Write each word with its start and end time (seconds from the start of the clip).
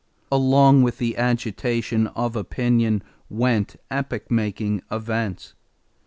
Along 0.31 0.81
with 0.81 0.97
the 0.97 1.15
agitation 1.15 2.07
of 2.15 2.35
opinion 2.35 3.03
went 3.29 3.75
epoch 3.91 4.31
making 4.31 4.81
events. 4.89 5.53